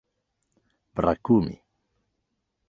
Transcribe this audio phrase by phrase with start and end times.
[0.95, 1.55] brakumi